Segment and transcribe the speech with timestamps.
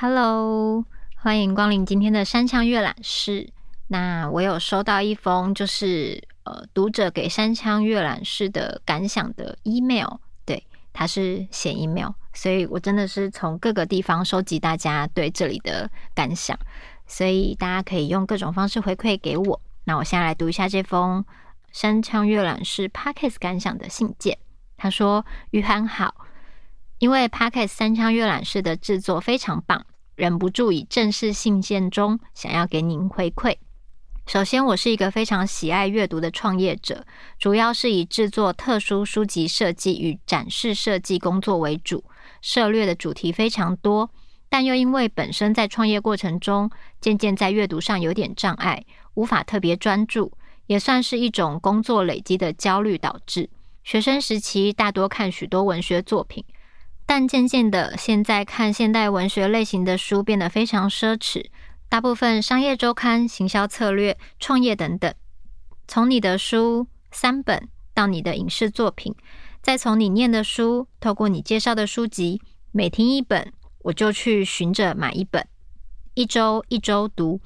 [0.00, 0.84] Hello，
[1.14, 3.48] 欢迎光临今天的山枪阅览室。
[3.86, 16.58] 那我有收到一封，就是呃读者给山枪阅览室的感想的 email，对，他是写 email，所以我真的是从各个地方收集大家对这里的感想，
[17.08, 19.60] 所以大家可以用各种方式回馈给我。
[19.84, 21.24] 那我现在来读一下这封
[21.72, 24.38] 山枪阅览室 Podcast 感想的信件。
[24.76, 26.14] 他说：“于涵好。”
[26.98, 33.56] 因为 Podcast 山枪阅览室的制作非常棒，忍不住以正式信件中想要给您回馈。
[34.26, 37.06] 首先，我是一个非常喜爱阅读的创业者，
[37.38, 42.04] 主要是以制作特殊书籍设计与展示设计工作为主，
[42.42, 44.10] 涉猎的主题非常多，
[44.48, 50.32] 但又因为本身在创业过程中，渐渐在阅读上有点障碍，无法特别专注，
[50.66, 53.50] 也算是一种工作累积的焦虑导致。
[53.84, 56.44] 学生时期大多看许多文学作品。
[57.06, 61.46] 但渐渐的，现在看现代文学类型的书变得非常奢侈，
[61.88, 65.14] 大部分商业周刊、行销策略、创业等等。
[65.86, 69.14] 从你的书三本到你的影视作品，
[69.62, 73.54] 再从你念的书，透过你介绍的书籍，每听一本，
[73.88, 75.46] 我就去寻着买一本，
[76.12, 77.40] 一周一周读，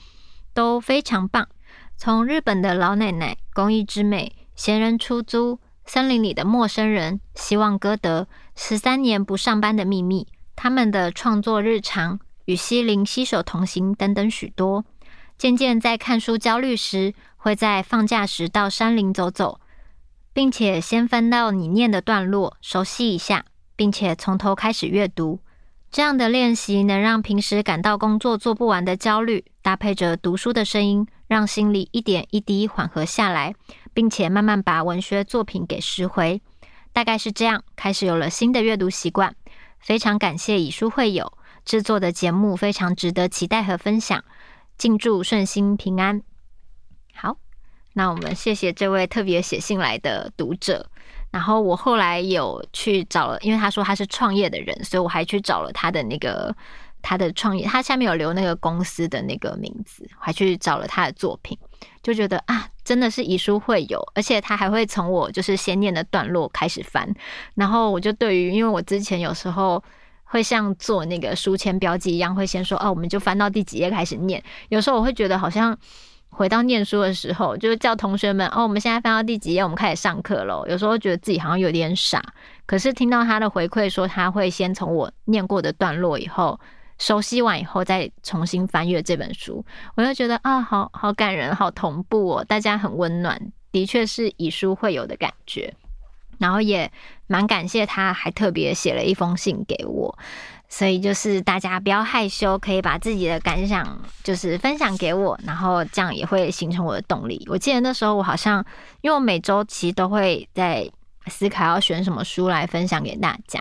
[0.52, 1.48] 都非常棒。
[1.96, 5.58] 从日本的老奶奶、工艺之美、闲人出租。
[5.84, 14.84] 森林里的陌生人、希望歌德、十三年不上班的秘密、他们的创作日常与西林携手同行等等许多。
[15.36, 19.60] 渐渐在看书焦虑时，会在放假时到山林走走，
[20.32, 25.40] 并且先翻到你念的段落，熟悉一下，并且从头开始阅读。
[25.92, 33.54] 这样的练习能让平时感到工作做不完的焦虑，搭配着读书的声音，让心里一点一滴缓和下来。
[33.94, 36.40] 并且慢慢把文学作品给拾回，
[36.92, 39.36] 大概是这样，开始有了新的阅读习惯。
[39.78, 41.32] 非常感谢以书会友
[41.64, 44.24] 制作的节目，非常值得期待和分享。
[44.78, 46.22] 敬祝顺心平安。
[47.14, 47.36] 好，
[47.92, 50.88] 那我们谢谢这位特别写信来的读者。
[51.32, 56.54] 然后我后来有去找了，因为他说他是创业的人，所以我还去找了他的那个
[57.00, 61.58] 他的创业，他下面有留那个公司的那个名字，还去找了他的作品。
[62.00, 67.12] 就觉得啊，真的是以书会友，而且他还会从我就是先念的段落开始翻，
[67.54, 69.82] 然后我就对于，因为我之前有时候
[70.24, 74.42] 会像做那个书签标记一样，会先说哦，我们就翻到第几页开始念。
[74.68, 75.76] 有时候我会觉得好像
[76.32, 80.64] 回到念书的时候，就是叫同学们哦，我们现在翻到第几页，我们开始上课喽。
[80.66, 82.20] 有时候觉得自己好像有点傻，
[82.66, 86.58] 可是听到他的回馈说他会先从我念过的段落以后。
[86.98, 89.64] 熟悉完以后，再重新翻阅这本书，
[89.96, 93.40] 我就觉得啊，好好感人，好同步哦，大家很温暖，
[93.72, 95.74] 的确是以书会友的感觉。
[96.38, 96.90] 然后也
[97.26, 100.16] 蛮感谢他，还特别写了一封信给我，
[100.72, 107.46] 所以就是大家不要害羞，可以把自己的感想就是分享给我，然后这样也会形成我的动力。
[107.50, 108.64] 我记得那时候我好像，
[109.02, 110.90] 因为我每周其实都会在
[111.26, 113.60] 思考要选什么书来分享给大家。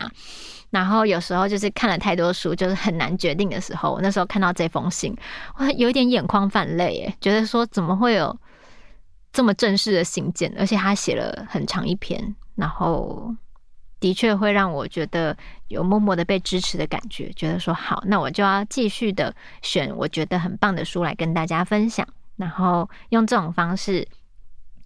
[0.69, 3.91] 然后有时候就是看了太多书，就是很难决定的时候。
[3.91, 5.13] 我那时候看到这封信，
[5.57, 8.33] 我有点眼眶泛泪，诶，觉得说怎么会有
[9.33, 13.35] 这么正式的信件，而且他写了很长一篇，然后
[14.01, 15.37] 的确会让我觉得
[15.69, 17.31] 有默默的被支持的感觉。
[17.31, 24.05] 觉得说好，那我就要继续的选我觉得很棒的书来跟大家分享，然后用这种方式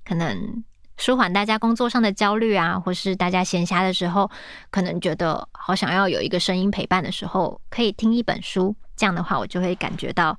[0.06, 0.64] 可能。
[0.98, 4.32] 舒缓大家工作上的焦虑啊，或是大家闲暇的时候，
[4.72, 8.74] 可能觉得好想要有一个声音陪伴的时候，可以听一本书。
[8.96, 10.30] 这样的话，我就会感觉到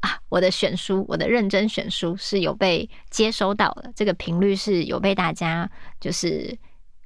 [0.00, 6.56] 啊，我的选书，我的认真选书是有被接收到的，这个频率是有被大家，就是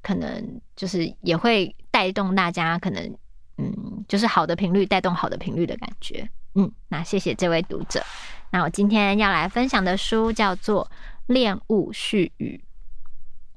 [0.02, 3.16] 可能就是也会带动大家，可能
[3.58, 6.28] 嗯，就是好的频率带动好的频率的感觉。
[6.54, 8.04] 嗯，那谢谢这位读者。
[8.50, 10.84] 那我今天要来分享的书叫做
[11.32, 12.62] 《恋物絮语》。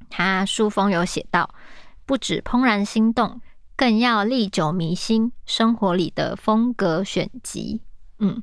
[0.09, 1.49] 他书封有写到，
[2.05, 3.41] 不止怦然心动，
[3.75, 7.81] 更要历久弥新，生活里的风格选集。
[8.19, 8.41] 嗯，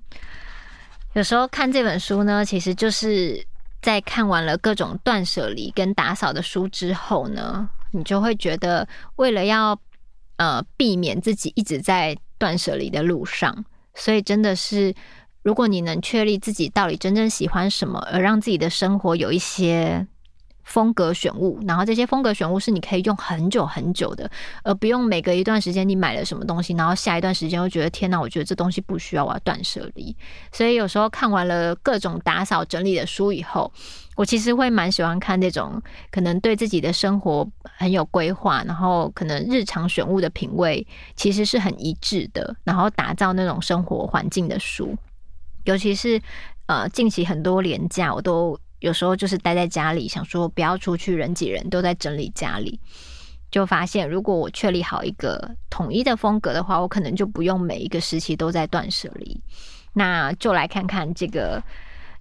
[1.15, 3.47] 有时候看这本书呢，其实就是
[3.81, 9.79] 在看完了各种断舍离跟打扫的书之后呢，你就会觉得，为了要
[10.37, 14.94] 呃避免自己一直在断舍离的路上，所以真的是，
[15.43, 20.06] 如果你能确立自己到底真正喜欢什么，而让自己的生活有一些。
[20.73, 24.31] 风格选物，然后这些风格选物是你可以用很久很久的，
[24.63, 30.17] 而不用每隔一段时间你买了什么东西，然后下一段时间又觉得天哪，我觉得这东西不需要，我要断舍离。
[30.51, 33.71] 所以有时候看完了各种打扫整理的书以后，
[34.17, 35.79] 我其实会蛮喜欢看那种
[36.11, 37.47] 可能对自己的生活
[37.77, 44.97] 很有规划，然后可能日常选物的品味其实是很一致的，然后打造那种生活环境的书，
[45.65, 46.19] 尤其是
[46.65, 48.59] 呃近期很多廉价我都。
[48.82, 52.81] 有时候就是待在家里，想说不要出去，人挤人，都在整理家里，
[53.49, 59.40] 就发现如果我确立好一个统一的风格的话，我可能就不用每一个时期都在断舍离。
[59.93, 61.62] 那就来看看这个，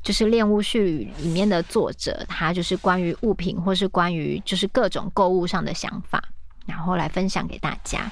[0.03, 6.23] 就是《恋物絮语》里面的作者，他就是关于物品或是关于就是各种购物上的想法，
[6.67, 8.11] 然后来分享给大家。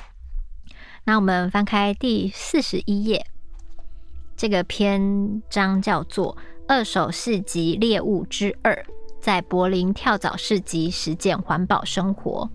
[1.03, 3.23] 那我们翻开第四十一页，
[4.35, 6.35] 这个篇章叫做。
[6.69, 8.85] 二手市集猎物之二，
[9.19, 12.47] 在柏林跳蚤市集实践环保生活。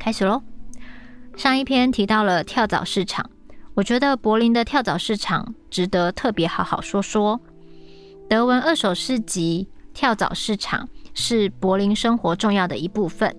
[0.00, 0.42] 开始喽！
[1.36, 3.30] 上一篇提到了跳蚤市场，
[3.72, 7.40] 我觉得柏林的跳蚤市场值得特别好好说说。
[8.28, 13.32] 德文二手市集跳蚤市场是柏林生活重要的一部分。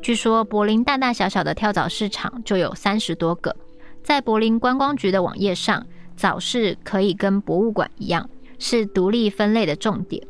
[0.00, 3.56] 据说柏林大大小小的跳蚤市场就有三十多个，
[4.04, 5.84] 在柏林观光局的网页上。
[6.20, 8.28] 早市可以跟博物馆一样，
[8.58, 10.22] 是独立分类的重点。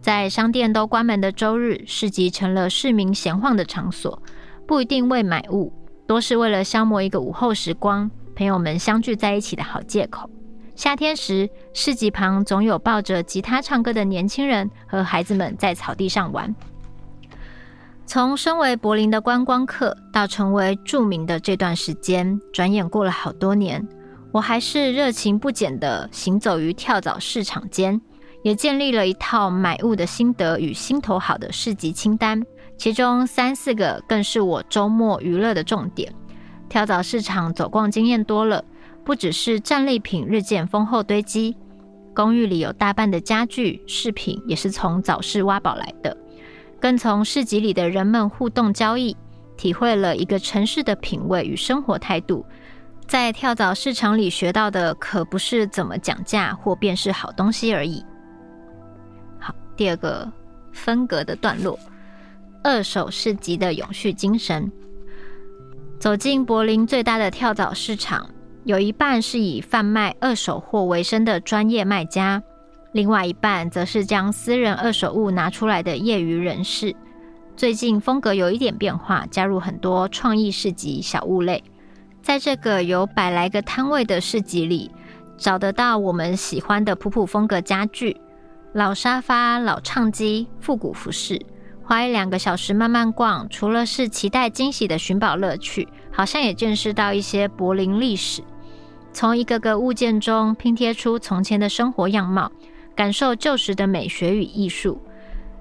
[0.00, 4.22] 在商店都关门的周日，市集成了市民闲晃的场所，
[4.68, 5.72] 不一定为买物，
[6.06, 10.30] 多是为了消磨一个午后时光，朋友们相聚在一起的好借口。
[10.76, 16.54] 夏天时，市集旁总有抱着吉他唱歌的年轻人和孩子们在草地上玩。
[18.06, 23.84] 从身为柏林的观光客到成为著名的这段时间，转眼过了好多年。
[24.32, 28.00] 我还是热情不减地行走于跳蚤市场间，
[28.42, 32.42] 也建立了一套买物的心得与心头好的市集清单，
[32.78, 36.10] 其中三四个更是我周末娱乐的重点。
[36.70, 38.64] 跳蚤市场走逛经验多了，
[39.04, 41.54] 不只是战利品日渐丰厚堆积，
[42.14, 46.16] 公寓里有大半的家具饰品也是从早市挖宝来的，
[46.80, 49.14] 更从市集里的人们互动交易，
[49.58, 52.46] 体会了一个城市的品味与生活态度。
[53.06, 58.02] 在跳蚤市场里学到的可不是怎么讲价或辨识好东西而已。
[59.38, 60.30] 好，第二个
[60.72, 61.78] 分隔的段落，
[62.64, 64.70] 二手市集的永续精神。
[65.98, 68.28] 走进柏林最大的跳蚤市场，
[68.64, 72.42] 有一半是以贩卖二手货为生的专业卖家，
[72.92, 76.96] 另外一半则是将私人二手物拿出来的业余人士。
[77.54, 81.62] 最近风格有一点变化，加入很多创意市集小物类。
[82.22, 84.90] 在这个有百来个摊位的市集里，
[85.36, 88.16] 找得到我们喜欢的普普风格家具、
[88.72, 91.44] 老沙发、老唱机、复古服饰。
[91.82, 98.40] 花一两个小时慢慢逛，除了是期待惊喜的寻宝乐趣，好像也见识到一些柏林历史。
[99.12, 102.52] 从一个个物件中拼贴出从前的生活样貌，
[102.94, 105.02] 感受旧时的美学与艺术。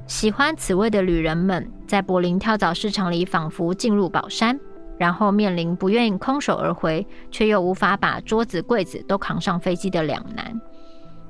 [0.05, 4.59] 喜欢此味的旅人们，在柏林跳蚤市场里仿佛进入宝山。
[5.01, 10.61] 然后面临不愿意空手而回，却又无法把桌子、柜子都扛上飞机的两难。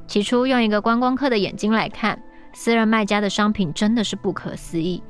[0.07, 2.21] 起初用一个观光客的眼睛来看，
[2.51, 5.01] 私人卖家的商品真的是不可思议：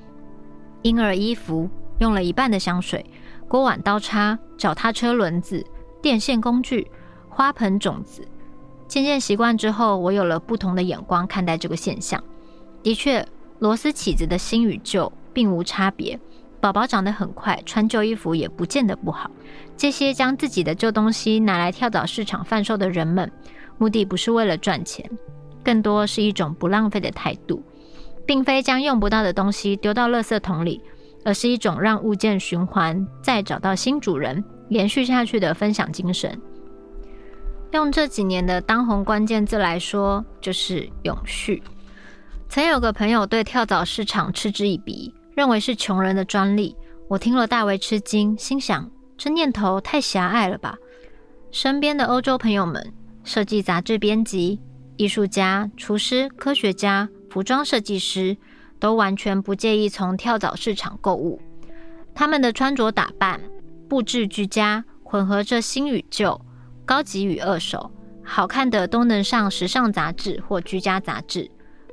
[0.84, 1.68] 婴儿衣服、
[1.98, 3.04] 用了一半的香水、
[3.48, 5.66] 锅碗刀叉、脚踏车轮子、
[6.00, 6.86] 电线工具、
[7.30, 8.24] 花盆种子。
[8.88, 12.24] 渐渐习惯之后，我有了不同的眼光看待这个现象。
[12.84, 16.20] 的确，螺丝起子的新与旧并无差别。
[16.62, 19.32] 宝宝长得很快，穿旧衣服也不见得不好。
[19.76, 23.30] 这些将自己的旧东西拿来跳蚤市场贩售的人们，
[23.80, 25.10] 目的不是为了赚钱，
[25.64, 27.64] 更多是一种不浪费的态度，
[28.28, 30.80] 并非将用不到的东西丢到垃圾桶里，
[31.26, 36.40] 而是一种让物件循环再找到新主人、延续下去的分享精神。
[37.72, 41.64] 用这几年的当红关键字来说，就是永续。
[42.50, 45.12] 曾有个朋友对跳蚤市场嗤之以鼻。
[45.34, 46.76] 认为是穷人的专利，
[47.08, 50.78] 我听了大为吃惊，心想这念头太狭隘了吧。
[51.52, 54.60] 身边的欧洲朋友们，设计杂志编辑、
[54.98, 58.38] 艺术家、厨师、科学家、服装设计师，
[58.80, 61.42] 都完全不介意从跳蚤市场购物。
[62.14, 63.42] 他们的穿着打扮、
[63.88, 66.40] 布置俱佳，混合着新与旧、
[66.86, 67.92] 高级与二手，
[68.24, 71.50] 好看的都能上时尚杂志或居家杂志。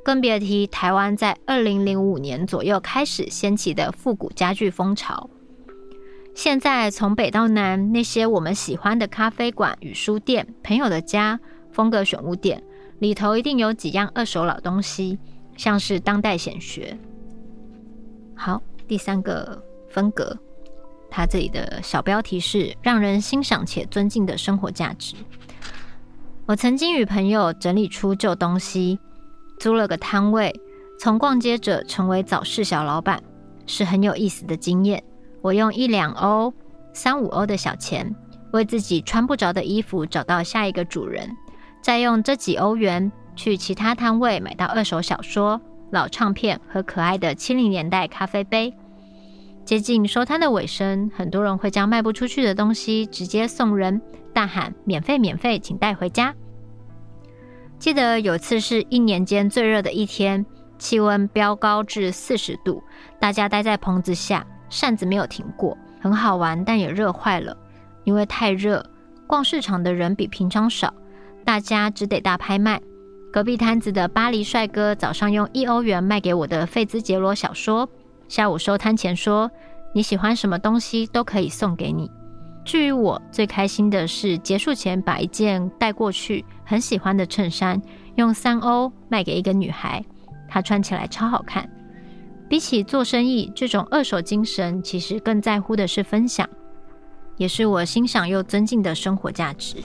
[0.09, 5.29] 更别提台湾在二零零五年左右开始掀起的复古家具风潮。
[6.35, 11.39] 现在从北到南，那些我们喜欢的咖啡馆与书店、朋友的家、
[11.71, 12.65] 风格选物店
[13.01, 15.19] 里头，一定有几样二手老东西，
[15.59, 16.97] 像是当代显学。
[18.35, 20.35] 好，第三个分隔，
[21.11, 25.17] 它这里的小标题是“让人欣赏且尊敬的生活价值”。
[26.49, 28.99] 我曾经与朋友整理出旧东西，
[29.59, 30.55] 租了个摊位，
[30.99, 33.23] 从逛街者成为早市小老板，
[33.67, 35.03] 是很有意思的经验。
[35.43, 36.53] 我用一两欧、
[36.93, 38.15] 三五欧的小钱，
[38.53, 41.31] 为自己穿不着的衣服找到下一个主人，
[41.83, 45.61] 再用这几欧元去其他摊位买到二手小说、
[45.91, 48.75] 老唱片和可爱的七零年代咖啡杯。
[49.65, 54.01] 接近收摊的尾声，很多人会将卖不出去的东西直接送人，
[54.33, 56.35] 大喊“免费，免费，请带回家”。
[57.79, 60.45] 记得有次是一年间最热的一天，
[60.79, 62.83] 气温飙高至四十度，
[63.21, 64.45] 大家待在棚子下。
[64.69, 67.57] 扇子没有停过，很好玩，但也热坏了。
[68.05, 68.85] 因为太热，
[69.27, 70.93] 逛市场的人比平常少，
[71.45, 72.79] 大家只得大拍卖。
[73.33, 77.89] 隔壁摊子的巴黎帅哥早上用一欧元卖给我的费兹杰罗小说，
[78.29, 79.51] 下午收摊前说
[79.95, 82.11] ：“你喜欢什么东西都可以送给你。”
[82.69, 87.81] 至于我，最开心的是结束前把一件带过去很喜欢的衬衫
[88.17, 90.05] 用三欧卖给一个女孩，
[90.47, 91.67] 她穿起来超好看。
[92.47, 96.47] 比起做生意，这种二手精神其实更在乎的是分享，
[97.39, 99.77] 也是我欣赏又尊敬的生活价值。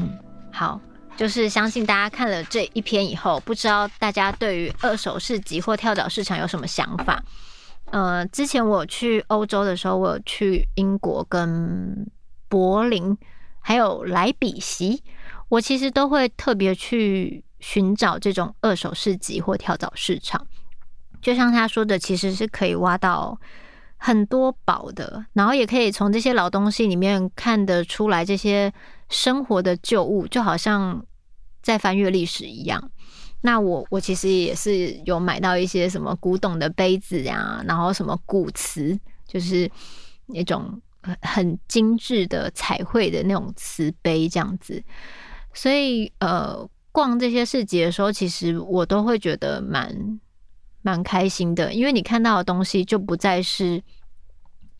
[0.00, 0.10] 嗯，
[0.52, 0.78] 好，
[1.16, 7.24] 就是相信大家看了这一篇以后，不知道大家对于二手市集或跳蚤市场有什么想法？
[7.94, 12.04] 呃，之前我去欧洲的时候，我有去英国跟
[12.48, 13.16] 柏林，
[13.60, 15.00] 还有莱比锡，
[15.48, 20.44] 我其实都会特别去寻找这种二手市集或跳蚤市场。
[21.22, 23.38] 就像他说的，其实是可以挖到
[23.96, 28.72] 很多宝的，然后也可以从这些老东西里面看得出来这些
[29.08, 31.00] 生活的旧物，就好像
[31.62, 32.90] 在翻阅历史一样。
[33.44, 39.70] 那我我其实也是有买到一些什么古董的杯子呀，然后什么古瓷，就是
[40.24, 40.80] 那种
[41.20, 44.82] 很精致的彩绘的那种瓷杯这样子。
[45.52, 50.18] 所以呃，逛这些市集的时候，其实我都会觉得蛮。
[50.86, 53.82] 蛮开心的，因为你看到的东西就不再是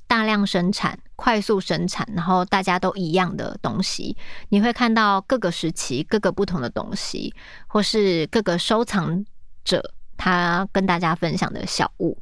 [0.06, 4.16] 大量生产、快速生产，然后大家都一样的东西。
[4.50, 7.34] 你会看到各个时期、各个不同的东西，
[7.66, 9.24] 或是各个收藏
[9.64, 12.16] 者他跟大家分享的小物。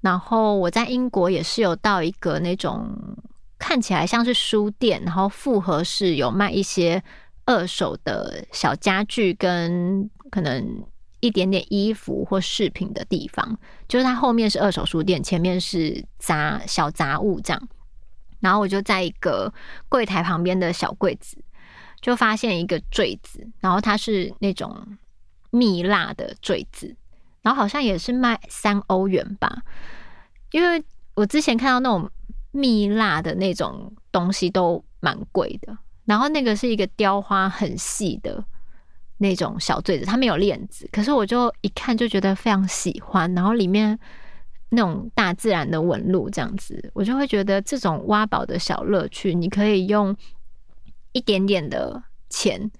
[0.00, 2.88] 然后我在英国也是有到一个那种
[3.58, 7.02] 看起来像是书店，然后复合式有卖一些
[7.44, 10.82] 二手的小家具跟可能。
[11.20, 13.58] 一点点衣服或饰品的地方，
[13.88, 17.68] 就是它后面是二手书店，前面是杂小杂物这样。
[18.40, 19.52] 然后我就在一个
[19.88, 21.36] 柜台旁边的小柜子，
[22.00, 24.98] 就发现一个坠子，然后它是那种
[25.50, 26.94] 蜜蜡的坠子，
[27.40, 29.62] 然后好像也是卖三欧元吧。
[30.52, 32.10] 因为我之前看到那种
[32.50, 38.44] 蜜蜡的那种东西都蛮贵的，然后那个是一个雕花很细的。
[39.18, 43.98] 那种小坠子，它没有链子，可是我就一看就觉得非常喜欢，然后里面
[44.68, 50.14] 那种大自然的纹路这样子，我就会觉得这种挖宝的小乐趣，你可以用
[51.12, 52.70] 一点点的钱，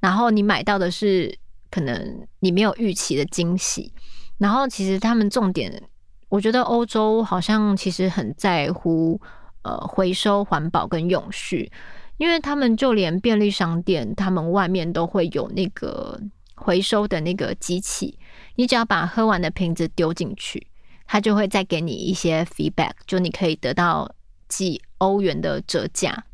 [0.00, 1.38] 然后你买到的是
[1.70, 3.92] 可能你没有预期的惊喜。
[4.38, 5.82] 然后其实他们重点，
[6.28, 9.20] 我觉得欧洲好像其实很在乎
[9.62, 11.70] 呃回收、环保跟永续。
[12.16, 16.20] 因为他们就连便利商店，他们外面都会有那个
[16.54, 18.18] 回收的那个机器，
[18.54, 20.66] 你只要把喝完的瓶子丢进去，
[21.06, 24.10] 他就会再给你一些 feedback，就你可以得到
[24.48, 26.24] 几欧元的折价，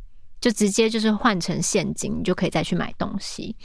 [0.40, 3.56] 就直接就是换成现金，你就可以再去买东西。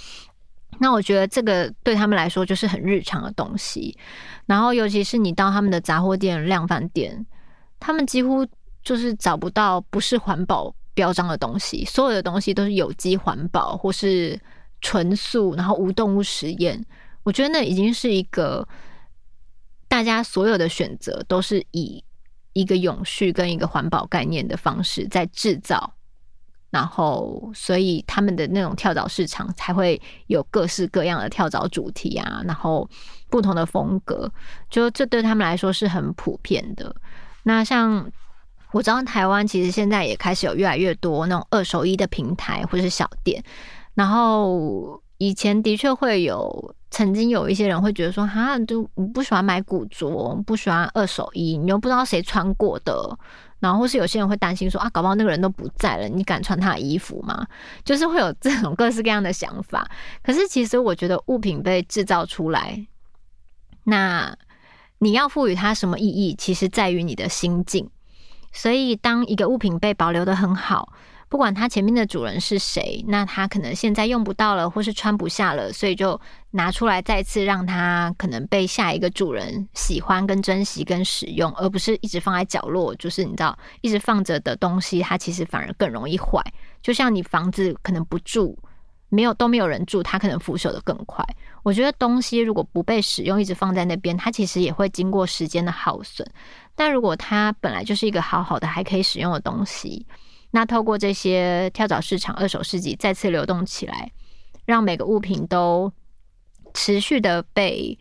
[0.80, 3.98] 那我觉得这个对他们来说就是很日常的东西，
[4.46, 7.26] 然后尤其是你到他们的杂货店、量贩店，
[7.80, 8.46] 他们几乎
[8.84, 14.40] 就是找不到不是环保标章的东西，所有的东西都是有机环保或是
[14.82, 16.84] 纯素，然后无动物实验。
[17.22, 18.68] 我觉得那已经是一个
[19.88, 22.04] 大家所有的选择都是以
[22.54, 25.94] 一个永续跟一个环保概念的方式在制造，
[26.72, 32.90] 然后所以他们的那种跳蚤市场才会有各式各样的跳蚤主题啊，然后
[33.30, 34.32] 不同的风格，
[34.72, 36.96] 就这对他们来说是很普遍的。
[37.44, 38.12] 那像。
[38.72, 43.44] 我知道台湾其实现在也开始有越来越多那种二手衣的平台或是小店，
[43.94, 48.84] 然后以前的确会有，曾经有一些人会觉得说，哈，就
[49.14, 53.18] 不喜欢买古着，不喜欢二手衣，你又不知道谁穿过的，
[53.60, 57.48] 然后或是有些人会担心说，啊，搞不好那个人都不在了，你敢穿他的衣服吗？
[57.84, 59.90] 就是会有这种各式各样的想法。
[60.22, 62.86] 可是其实我觉得物品被制造出来，
[63.86, 64.36] 那
[65.00, 67.90] 你要赋予它什么意义，其实在于你的心境。
[68.58, 70.92] 所以，当一个物品被保留得很好，
[71.30, 82.96] 不管它前面的主人是谁，那它可能现在用不到了，或是穿不下了，所以就拿出来再次让它可能被下一个主人喜欢、跟珍惜、跟使用，而不是一直放在角落。
[82.96, 86.42] 就是你知道，一直放着的东西，它其实反而更容易坏。
[86.82, 88.58] 就像你房子可能不住。
[89.10, 91.24] 没有都没有人住，它可能腐朽的更快。
[91.64, 96.30] 我觉得东西如果不被使用，一直放在那边，它其实也会经过时间的耗损。
[96.78, 100.06] 但如果它本来就是一个好好的还可以使用的东西，
[100.52, 104.12] 那透过这些跳蚤市场、二手市集再次流动起来，
[104.66, 105.92] 让每个物品都
[106.74, 107.98] 持续的被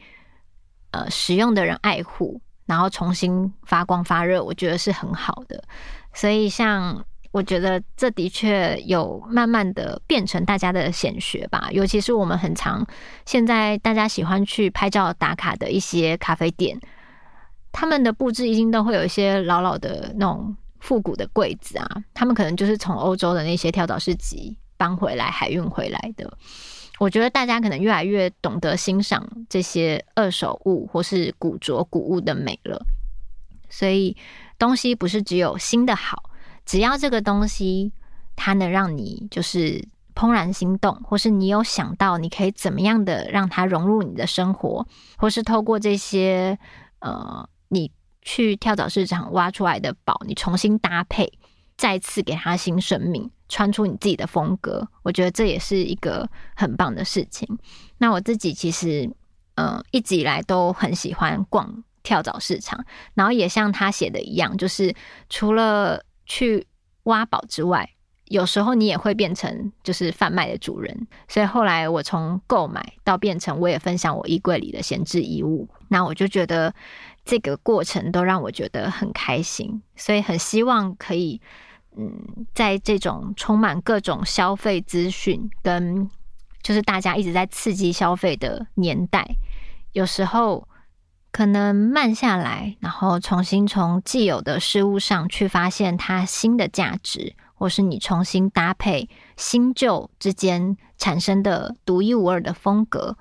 [0.90, 5.64] 呃使用的人爱护，然后重新发光发热，我觉得是很好的。
[6.12, 7.04] 所以像。
[7.32, 12.86] 我觉得这的确有慢慢的变成大家的显学吧，尤其是我们很常
[13.26, 16.80] 现在大家喜欢去拍照打卡的一些咖啡店，
[17.78, 26.38] 他们的布置一定都会有一些老老的那种复古的柜子啊，他们可能就是从欧洲的那些跳蚤市集搬回来、海运回来的。
[26.98, 32.82] 我觉得大家可能越来越懂得欣赏这些二手物或是古着古物的美了，
[33.68, 34.16] 所以
[34.58, 36.30] 东西不是只有新的好。
[36.64, 37.92] 只要这个东西
[38.36, 44.86] 它能让你就是怦然心动，或是你有想到你可以怎么样的让它融入你的生活，
[45.18, 46.58] 或是透过这些
[47.00, 47.90] 呃你
[48.22, 51.32] 去跳蚤市场挖出来的宝，你重新搭配，
[51.76, 57.46] 再次给它新生命，穿出你自己的风格，我觉得这也是一个很棒的事情。
[57.98, 59.04] 那我自己其实
[59.54, 64.94] 嗯、呃、一直以来都很喜欢逛跳蚤市场，然后也像他写的一样，就是
[65.28, 66.66] 除了去
[67.04, 67.88] 挖宝之外，
[68.24, 71.06] 有时候你也会变成就是贩卖的主人。
[71.28, 76.74] 所以后来我从购买到变成我也分享我衣柜里的闲置衣物，那我就觉得
[77.26, 79.82] 这个过程都让我觉得很开心。
[79.94, 81.38] 所以很希望可以，
[81.94, 86.08] 嗯，在这种充满各种消费资讯跟
[86.62, 89.36] 就是大家一直在刺激消费的年代，
[89.92, 90.66] 有时候。
[91.32, 103.18] 可能慢下来，然后重新从既有的事物上去发现它新的价值，或是你重新搭配新旧之间产生的独一无二的风格，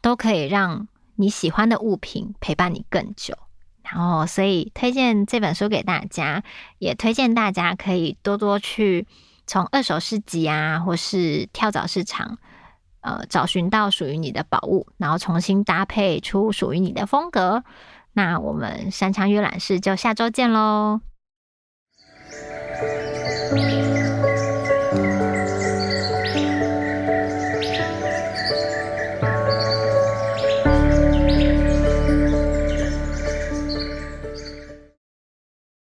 [0.00, 0.88] 都可以让
[1.20, 3.36] 你喜欢的物品陪伴你更久。
[3.82, 6.42] 然后，所以推荐这本书给大家，
[6.78, 9.06] 也推荐大家可以多多去
[9.46, 12.38] 从二手市集啊，或是跳蚤市场。
[13.02, 17.64] 呃，找寻到属于你的宝物，然后重新搭配出属于你的风格。
[18.12, 21.00] 那我们山羌阅览室就下周见喽。